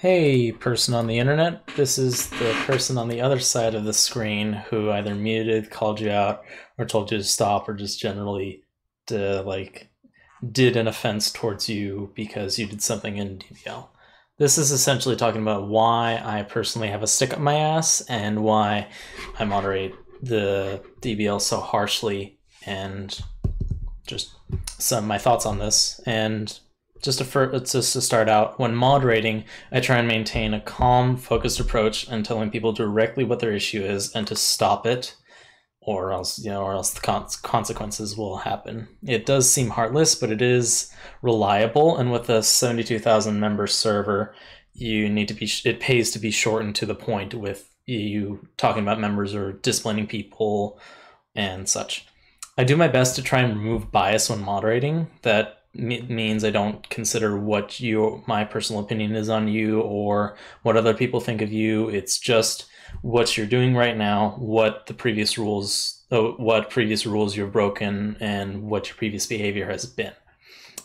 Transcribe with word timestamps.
Hey, 0.00 0.50
person 0.50 0.94
on 0.94 1.06
the 1.08 1.18
internet. 1.18 1.66
This 1.76 1.98
is 1.98 2.30
the 2.30 2.54
person 2.64 2.96
on 2.96 3.08
the 3.08 3.20
other 3.20 3.38
side 3.38 3.74
of 3.74 3.84
the 3.84 3.92
screen 3.92 4.54
who 4.54 4.90
either 4.90 5.14
muted, 5.14 5.70
called 5.70 6.00
you 6.00 6.10
out, 6.10 6.42
or 6.78 6.86
told 6.86 7.12
you 7.12 7.18
to 7.18 7.22
stop, 7.24 7.68
or 7.68 7.74
just 7.74 8.00
generally 8.00 8.64
like 9.10 9.90
did 10.50 10.78
an 10.78 10.88
offense 10.88 11.30
towards 11.30 11.68
you 11.68 12.12
because 12.14 12.58
you 12.58 12.64
did 12.64 12.80
something 12.80 13.18
in 13.18 13.40
DBL. 13.40 13.88
This 14.38 14.56
is 14.56 14.70
essentially 14.72 15.16
talking 15.16 15.42
about 15.42 15.68
why 15.68 16.18
I 16.24 16.44
personally 16.44 16.88
have 16.88 17.02
a 17.02 17.06
stick 17.06 17.34
up 17.34 17.38
my 17.38 17.56
ass 17.56 18.00
and 18.08 18.42
why 18.42 18.88
I 19.38 19.44
moderate 19.44 19.94
the 20.22 20.82
DBL 21.02 21.42
so 21.42 21.60
harshly 21.60 22.38
and 22.64 23.20
just 24.06 24.34
some 24.78 25.04
of 25.04 25.08
my 25.08 25.18
thoughts 25.18 25.44
on 25.44 25.58
this. 25.58 26.00
And 26.06 26.58
just 27.02 27.18
to, 27.18 27.24
for, 27.24 27.58
just 27.60 27.92
to 27.92 28.00
start 28.00 28.28
out, 28.28 28.58
when 28.58 28.74
moderating, 28.74 29.44
I 29.72 29.80
try 29.80 29.98
and 29.98 30.08
maintain 30.08 30.54
a 30.54 30.60
calm, 30.60 31.16
focused 31.16 31.60
approach 31.60 32.08
and 32.08 32.24
telling 32.24 32.50
people 32.50 32.72
directly 32.72 33.24
what 33.24 33.40
their 33.40 33.52
issue 33.52 33.82
is 33.82 34.14
and 34.14 34.26
to 34.26 34.36
stop 34.36 34.86
it, 34.86 35.16
or 35.80 36.12
else 36.12 36.38
you 36.38 36.50
know, 36.50 36.62
or 36.62 36.74
else 36.74 36.90
the 36.90 37.00
con- 37.00 37.26
consequences 37.42 38.16
will 38.16 38.36
happen. 38.36 38.88
It 39.02 39.24
does 39.24 39.50
seem 39.50 39.70
heartless, 39.70 40.14
but 40.14 40.30
it 40.30 40.42
is 40.42 40.92
reliable. 41.22 41.96
And 41.96 42.12
with 42.12 42.28
a 42.28 42.42
seventy-two 42.42 42.98
thousand 42.98 43.40
member 43.40 43.66
server, 43.66 44.34
you 44.74 45.08
need 45.08 45.28
to 45.28 45.34
be. 45.34 45.50
It 45.64 45.80
pays 45.80 46.10
to 46.10 46.18
be 46.18 46.30
shortened 46.30 46.76
to 46.76 46.86
the 46.86 46.94
point 46.94 47.32
with 47.32 47.74
you 47.86 48.46
talking 48.58 48.82
about 48.82 49.00
members 49.00 49.34
or 49.34 49.52
disciplining 49.52 50.06
people 50.06 50.78
and 51.34 51.66
such. 51.66 52.06
I 52.58 52.64
do 52.64 52.76
my 52.76 52.88
best 52.88 53.16
to 53.16 53.22
try 53.22 53.40
and 53.40 53.56
remove 53.56 53.90
bias 53.90 54.28
when 54.28 54.44
moderating. 54.44 55.08
That 55.22 55.59
means 55.74 56.44
I 56.44 56.50
don't 56.50 56.88
consider 56.90 57.38
what 57.38 57.78
you 57.80 58.22
my 58.26 58.44
personal 58.44 58.82
opinion 58.82 59.14
is 59.14 59.28
on 59.28 59.48
you 59.48 59.80
or 59.80 60.36
what 60.62 60.76
other 60.76 60.94
people 60.94 61.20
think 61.20 61.42
of 61.42 61.52
you. 61.52 61.88
It's 61.88 62.18
just 62.18 62.66
what 63.02 63.36
you're 63.36 63.46
doing 63.46 63.74
right 63.74 63.96
now, 63.96 64.34
what 64.38 64.86
the 64.86 64.94
previous 64.94 65.38
rules, 65.38 66.02
uh, 66.10 66.22
what 66.22 66.70
previous 66.70 67.06
rules 67.06 67.36
you've 67.36 67.52
broken, 67.52 68.16
and 68.20 68.64
what 68.64 68.88
your 68.88 68.96
previous 68.96 69.26
behavior 69.26 69.70
has 69.70 69.86
been. 69.86 70.12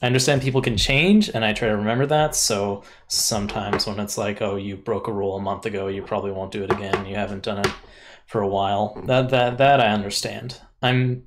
I 0.02 0.08
understand 0.08 0.42
people 0.42 0.62
can 0.62 0.78
change, 0.78 1.30
and 1.30 1.44
I 1.44 1.54
try 1.54 1.70
to 1.70 1.78
remember 1.78 2.06
that. 2.08 2.36
So 2.36 2.84
sometimes 3.08 3.88
when 3.88 4.00
it's 4.00 4.18
like, 4.18 4.42
oh, 4.42 4.56
you 4.56 4.76
broke 4.76 5.08
a 5.08 5.14
rule 5.14 5.38
a 5.38 5.42
month 5.42 5.66
ago, 5.66 5.88
you 5.88 6.04
probably 6.04 6.32
won't 6.32 6.52
do 6.52 6.64
it 6.64 6.72
again. 6.72 7.06
You 7.06 7.16
haven't 7.16 7.44
done 7.44 7.60
it 7.60 7.72
for 8.28 8.42
a 8.42 8.48
while. 8.48 9.02
That 9.06 9.30
that 9.30 9.58
that 9.58 9.80
I 9.80 9.88
understand. 9.88 10.60
I'm 10.82 11.26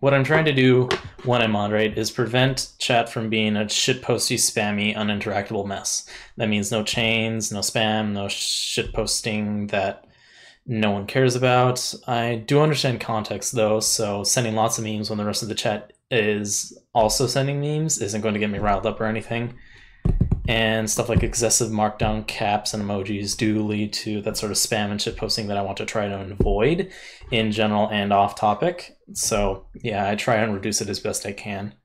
what 0.00 0.14
I'm 0.14 0.24
trying 0.24 0.46
to 0.46 0.52
do 0.52 0.88
when 1.24 1.42
I 1.42 1.46
moderate 1.46 1.96
is 1.96 2.10
prevent 2.10 2.72
chat 2.78 3.08
from 3.08 3.28
being 3.28 3.56
a 3.56 3.66
shitposty, 3.66 4.36
spammy, 4.36 4.96
uninteractable 4.96 5.66
mess. 5.66 6.08
That 6.36 6.48
means 6.48 6.72
no 6.72 6.82
chains, 6.82 7.52
no 7.52 7.60
spam, 7.60 8.12
no 8.12 8.24
shitposting 8.26 9.70
that 9.70 10.06
no 10.66 10.90
one 10.90 11.06
cares 11.06 11.36
about. 11.36 11.94
I 12.06 12.42
do 12.46 12.60
understand 12.60 13.00
context 13.00 13.52
though, 13.52 13.80
so 13.80 14.24
sending 14.24 14.54
lots 14.54 14.78
of 14.78 14.84
memes 14.84 15.10
when 15.10 15.18
the 15.18 15.24
rest 15.24 15.42
of 15.42 15.48
the 15.48 15.54
chat 15.54 15.92
is 16.10 16.76
also 16.94 17.26
sending 17.26 17.60
memes 17.60 18.00
isn't 18.00 18.22
going 18.22 18.34
to 18.34 18.40
get 18.40 18.50
me 18.50 18.58
riled 18.58 18.86
up 18.86 19.00
or 19.00 19.06
anything 19.06 19.54
and 20.50 20.90
stuff 20.90 21.08
like 21.08 21.22
excessive 21.22 21.70
markdown 21.70 22.26
caps 22.26 22.74
and 22.74 22.82
emojis 22.82 23.36
do 23.36 23.64
lead 23.64 23.92
to 23.92 24.20
that 24.22 24.36
sort 24.36 24.50
of 24.50 24.58
spam 24.58 24.90
and 24.90 25.00
shit 25.00 25.16
posting 25.16 25.46
that 25.46 25.56
I 25.56 25.62
want 25.62 25.76
to 25.76 25.86
try 25.86 26.08
to 26.08 26.36
avoid 26.40 26.90
in 27.30 27.52
general 27.52 27.88
and 27.88 28.12
off 28.12 28.34
topic. 28.34 28.96
So 29.12 29.66
yeah, 29.76 30.10
I 30.10 30.16
try 30.16 30.38
and 30.38 30.52
reduce 30.52 30.80
it 30.80 30.88
as 30.88 30.98
best 30.98 31.24
I 31.24 31.30
can. 31.30 31.76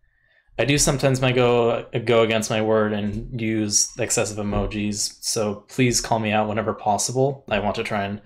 I 0.58 0.66
do 0.66 0.80
sometimes 0.80 1.22
my 1.22 1.32
go 1.32 1.86
go 2.06 2.24
against 2.24 2.50
my 2.50 2.64
word 2.64 2.92
and 2.92 3.40
use 3.40 3.92
excessive 4.00 4.44
emojis. 4.44 5.24
So 5.24 5.64
please 5.68 6.02
call 6.02 6.18
me 6.18 6.32
out 6.32 6.48
whenever 6.48 6.74
possible. 6.74 7.46
I 7.48 7.60
want 7.60 7.76
to 7.76 7.84
try 7.84 8.06
and 8.06 8.20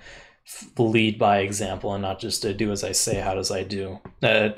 lead 0.77 1.19
by 1.19 1.39
example 1.39 1.93
and 1.93 2.01
not 2.01 2.21
just 2.21 2.47
do 2.57 2.71
as 2.71 2.85
I 2.85 2.93
say, 2.93 3.19
how 3.19 3.33
does 3.33 3.51
I 3.51 3.63
do? 3.63 3.99
Uh, 4.23 4.51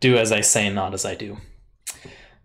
do 0.00 0.18
as 0.18 0.32
I 0.32 0.42
say, 0.42 0.68
not 0.68 0.92
as 0.92 1.06
I 1.06 1.14
do. 1.14 1.38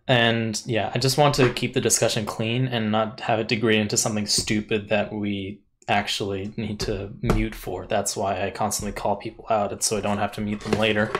And 0.09 0.59
yeah, 0.65 0.91
I 0.93 0.97
just 0.97 1.19
want 1.19 1.35
to 1.35 1.53
keep 1.53 1.75
the 1.75 1.81
discussion 1.81 2.25
clean 2.25 2.67
and 2.67 2.91
not 2.91 3.19
have 3.21 3.39
it 3.39 3.47
degrade 3.47 3.79
into 3.79 3.95
something 3.95 4.25
stupid 4.25 4.89
that 4.89 5.13
we 5.13 5.61
actually 5.87 6.51
need 6.57 6.79
to 6.79 7.11
mute 7.21 7.53
for. 7.53 7.85
That's 7.85 8.17
why 8.17 8.43
I 8.43 8.49
constantly 8.49 8.91
call 8.91 9.17
people 9.17 9.45
out, 9.51 9.83
so 9.83 9.97
I 9.97 10.01
don't 10.01 10.17
have 10.17 10.31
to 10.33 10.41
mute 10.41 10.61
them 10.61 10.79
later. 10.79 11.11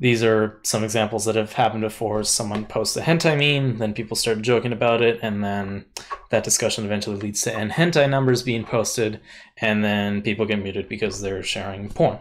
These 0.00 0.24
are 0.24 0.60
some 0.62 0.82
examples 0.82 1.26
that 1.26 1.36
have 1.36 1.52
happened 1.52 1.82
before. 1.82 2.24
Someone 2.24 2.64
posts 2.64 2.96
a 2.96 3.02
hentai 3.02 3.36
meme, 3.36 3.76
then 3.76 3.92
people 3.92 4.16
start 4.16 4.40
joking 4.40 4.72
about 4.72 5.02
it, 5.02 5.18
and 5.20 5.44
then 5.44 5.84
that 6.30 6.42
discussion 6.42 6.86
eventually 6.86 7.16
leads 7.16 7.42
to 7.42 7.54
n 7.54 7.68
hentai 7.68 8.08
numbers 8.08 8.42
being 8.42 8.64
posted, 8.64 9.20
and 9.58 9.84
then 9.84 10.22
people 10.22 10.46
get 10.46 10.62
muted 10.62 10.88
because 10.88 11.20
they're 11.20 11.42
sharing 11.42 11.90
porn. 11.90 12.18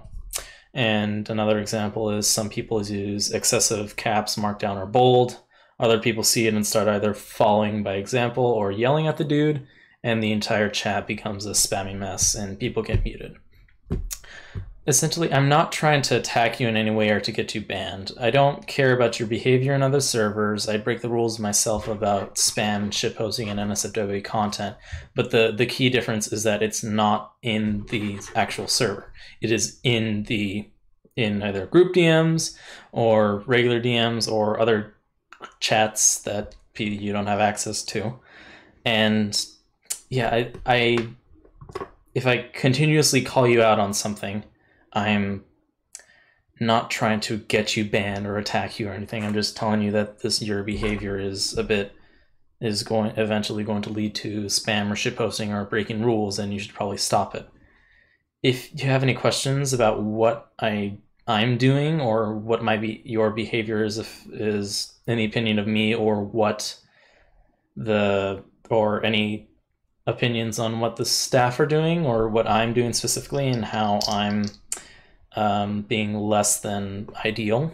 And 0.74 1.30
another 1.30 1.58
example 1.58 2.10
is 2.10 2.28
some 2.28 2.50
people 2.50 2.86
use 2.86 3.32
excessive 3.32 3.96
caps, 3.96 4.36
markdown, 4.36 4.76
or 4.76 4.86
bold 4.86 5.40
other 5.84 6.00
people 6.00 6.24
see 6.24 6.48
it 6.48 6.54
and 6.54 6.66
start 6.66 6.88
either 6.88 7.14
following 7.14 7.84
by 7.84 7.96
example 7.96 8.46
or 8.46 8.72
yelling 8.72 9.06
at 9.06 9.18
the 9.18 9.26
dude, 9.26 9.68
and 10.02 10.24
the 10.24 10.32
entire 10.32 10.70
chat 10.70 11.06
becomes 11.06 11.46
a 11.46 11.52
spammy 11.52 11.94
mess 11.94 12.36
and 12.36 12.58
people 12.58 12.82
get 12.82 13.04
muted. 13.04 13.36
Essentially, 14.88 15.32
I'm 15.32 15.50
not 15.50 15.74
trying 15.74 16.02
to 16.04 16.18
attack 16.18 16.60
you 16.62 16.70
in 16.70 16.78
any 16.78 16.92
way 16.92 17.10
or 17.10 17.20
to 17.20 17.32
get 17.34 17.54
you 17.54 17.60
banned. 17.60 18.14
I 18.18 18.32
don't 18.32 18.66
care 18.66 18.94
about 18.94 19.20
your 19.20 19.28
behavior 19.28 19.74
in 19.74 19.84
other 19.84 20.00
servers. 20.00 20.70
I 20.70 20.78
break 20.78 21.02
the 21.02 21.10
rules 21.10 21.38
myself 21.38 21.90
about 21.90 22.36
spam, 22.36 22.88
shitposting, 22.88 23.48
and 23.48 23.60
NSFW 23.60 24.24
content. 24.24 24.78
But 25.16 25.32
the, 25.32 25.54
the 25.56 25.66
key 25.66 25.90
difference 25.90 26.32
is 26.32 26.44
that 26.44 26.64
it's 26.64 26.84
not 26.84 27.34
in 27.42 27.86
the 27.90 28.20
actual 28.36 28.68
server. 28.68 29.14
It 29.42 29.52
is 29.52 29.80
in 29.84 30.24
the 30.24 30.70
in 31.16 31.44
either 31.44 31.66
group 31.66 31.94
DMs 31.94 32.58
or 32.92 33.44
regular 33.46 33.80
DMs 33.80 34.32
or 34.32 34.60
other 34.60 34.93
chats 35.60 36.20
that 36.22 36.56
you 36.78 37.14
don't 37.14 37.28
have 37.28 37.40
access 37.40 37.84
to. 37.84 38.20
And 38.86 39.46
yeah, 40.10 40.30
I, 40.30 40.52
I 40.66 41.08
if 42.14 42.28
I 42.28 42.50
continuously 42.54 43.22
call 43.22 43.48
you 43.48 43.62
out 43.62 43.80
on 43.80 43.94
something, 43.94 44.44
I'm 44.94 45.44
not 46.60 46.92
trying 46.92 47.20
to 47.22 47.38
get 47.38 47.76
you 47.76 47.86
banned 47.86 48.28
or 48.28 48.38
attack 48.38 48.80
you 48.80 48.88
or 48.88 48.94
anything. 48.94 49.24
I'm 49.24 49.34
just 49.34 49.58
telling 49.58 49.82
you 49.82 49.92
that 49.92 50.20
this 50.20 50.42
your 50.42 50.64
behavior 50.64 51.20
is 51.20 51.58
a 51.58 51.64
bit 51.64 51.94
is 52.62 52.84
going 52.84 53.12
eventually 53.18 53.64
going 53.64 53.82
to 53.82 53.90
lead 53.90 54.16
to 54.16 54.46
spam 54.46 54.90
or 54.90 54.96
shitposting 54.96 55.50
or 55.50 55.66
breaking 55.66 56.04
rules, 56.04 56.40
and 56.40 56.54
you 56.54 56.60
should 56.60 56.74
probably 56.74 56.98
stop 56.98 57.36
it. 57.36 57.48
If 58.42 58.72
you 58.74 58.90
have 58.90 59.04
any 59.04 59.14
questions 59.14 59.74
about 59.74 60.02
what 60.02 60.52
I 60.60 60.98
I'm 61.28 61.58
doing 61.58 62.02
or 62.02 62.36
what 62.36 62.64
might 62.64 62.82
be 62.82 63.02
your 63.06 63.32
behavior 63.32 63.84
is 63.84 63.98
if, 63.98 64.26
is 64.32 64.94
the 65.06 65.26
opinion 65.26 65.60
of 65.60 65.68
me 65.68 65.96
or 65.96 66.24
what 66.24 66.78
the 67.76 68.44
or 68.70 69.04
any 69.06 69.50
opinions 70.06 70.60
on 70.60 70.80
what 70.80 70.98
the 70.98 71.06
staff 71.06 71.60
are 71.60 71.66
doing 71.66 72.06
or 72.06 72.28
what 72.28 72.48
I'm 72.48 72.74
doing 72.74 72.94
specifically 72.94 73.48
and 73.48 73.64
how 73.64 74.00
I'm 74.08 74.46
um, 75.36 75.82
being 75.84 76.16
less 76.16 76.60
than 76.60 77.10
ideal, 77.26 77.74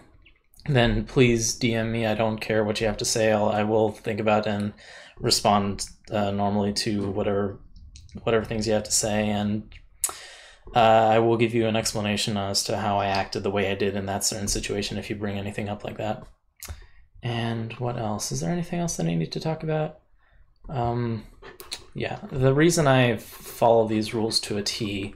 then 0.65 1.05
please 1.05 1.57
DM 1.57 1.91
me. 1.91 2.05
I 2.05 2.15
don't 2.15 2.39
care 2.39 2.63
what 2.63 2.79
you 2.79 2.87
have 2.87 2.97
to 2.97 3.05
say. 3.05 3.31
I'll, 3.31 3.49
I 3.49 3.63
will 3.63 3.91
think 3.91 4.19
about 4.19 4.45
and 4.45 4.73
respond 5.19 5.87
uh, 6.11 6.31
normally 6.31 6.73
to 6.73 7.09
whatever 7.09 7.59
whatever 8.23 8.45
things 8.45 8.65
you 8.65 8.73
have 8.73 8.83
to 8.83 8.91
say 8.91 9.29
and 9.29 9.63
uh, 10.75 10.79
I 10.79 11.19
will 11.19 11.37
give 11.37 11.53
you 11.53 11.67
an 11.67 11.75
explanation 11.75 12.37
as 12.37 12.63
to 12.65 12.77
how 12.77 12.97
I 12.97 13.07
acted 13.07 13.43
the 13.43 13.51
way 13.51 13.71
I 13.71 13.75
did 13.75 13.95
in 13.95 14.05
that 14.05 14.23
certain 14.23 14.47
situation 14.47 14.97
if 14.97 15.09
you 15.09 15.15
bring 15.15 15.37
anything 15.37 15.69
up 15.69 15.83
like 15.83 15.97
that. 15.97 16.23
And 17.23 17.73
what 17.73 17.97
else? 17.97 18.31
Is 18.31 18.41
there 18.41 18.51
anything 18.51 18.79
else 18.79 18.97
that 18.97 19.07
I 19.07 19.15
need 19.15 19.31
to 19.31 19.39
talk 19.39 19.63
about? 19.63 19.99
Um, 20.69 21.25
yeah, 21.93 22.19
the 22.31 22.53
reason 22.53 22.87
I 22.87 23.17
follow 23.17 23.87
these 23.87 24.13
rules 24.13 24.39
to 24.41 24.57
a 24.57 24.63
T 24.63 25.15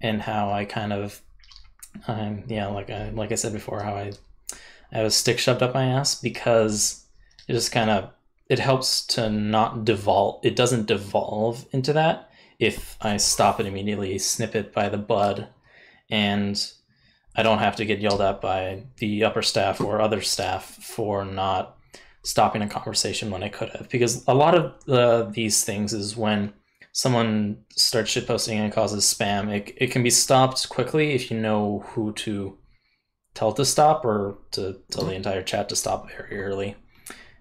and 0.00 0.22
how 0.22 0.50
I 0.50 0.64
kind 0.64 0.92
of, 0.92 1.20
um, 2.06 2.44
yeah, 2.46 2.68
like 2.68 2.88
I, 2.88 3.10
like 3.10 3.32
I 3.32 3.36
said 3.36 3.52
before, 3.52 3.82
how 3.82 3.94
I, 3.94 4.12
I 4.92 4.98
have 4.98 5.06
a 5.06 5.10
stick 5.10 5.38
shoved 5.38 5.62
up 5.62 5.74
my 5.74 5.86
ass 5.86 6.14
because 6.14 7.04
it 7.48 7.52
just 7.54 7.72
kind 7.72 7.90
of, 7.90 8.10
it 8.48 8.60
helps 8.60 9.04
to 9.06 9.28
not 9.28 9.84
devolve, 9.84 10.44
it 10.44 10.54
doesn't 10.54 10.86
devolve 10.86 11.66
into 11.72 11.92
that 11.94 12.30
if 12.62 12.96
I 13.00 13.16
stop 13.16 13.58
it 13.58 13.66
immediately, 13.66 14.16
snip 14.18 14.54
it 14.54 14.72
by 14.72 14.88
the 14.88 14.96
bud, 14.96 15.48
and 16.08 16.72
I 17.34 17.42
don't 17.42 17.58
have 17.58 17.74
to 17.76 17.84
get 17.84 17.98
yelled 17.98 18.20
at 18.20 18.40
by 18.40 18.84
the 18.98 19.24
upper 19.24 19.42
staff 19.42 19.80
or 19.80 20.00
other 20.00 20.20
staff 20.20 20.64
for 20.64 21.24
not 21.24 21.76
stopping 22.22 22.62
a 22.62 22.68
conversation 22.68 23.32
when 23.32 23.42
I 23.42 23.48
could 23.48 23.70
have. 23.70 23.88
Because 23.88 24.24
a 24.28 24.34
lot 24.34 24.54
of 24.54 25.32
these 25.32 25.64
things 25.64 25.92
is 25.92 26.16
when 26.16 26.52
someone 26.92 27.64
starts 27.70 28.14
shitposting 28.14 28.58
and 28.58 28.72
causes 28.72 29.12
spam, 29.12 29.50
it, 29.52 29.74
it 29.76 29.90
can 29.90 30.04
be 30.04 30.10
stopped 30.10 30.68
quickly 30.68 31.14
if 31.14 31.32
you 31.32 31.40
know 31.40 31.84
who 31.88 32.12
to 32.12 32.56
tell 33.34 33.52
to 33.54 33.64
stop 33.64 34.04
or 34.04 34.38
to 34.52 34.78
tell 34.92 35.04
the 35.04 35.14
entire 35.14 35.42
chat 35.42 35.68
to 35.70 35.74
stop 35.74 36.08
very 36.08 36.40
early. 36.40 36.76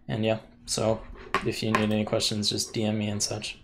And 0.07 0.25
yeah, 0.25 0.39
so 0.65 0.99
if 1.45 1.61
you 1.61 1.71
need 1.71 1.91
any 1.91 2.05
questions, 2.05 2.49
just 2.49 2.73
DM 2.73 2.95
me 2.95 3.07
and 3.07 3.21
such. 3.21 3.60